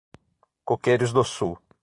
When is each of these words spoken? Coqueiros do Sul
Coqueiros 0.65 1.13
do 1.13 1.23
Sul 1.23 1.59